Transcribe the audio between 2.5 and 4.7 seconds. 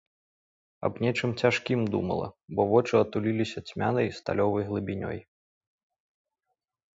бо вочы атуліліся цьмянай, сталёвай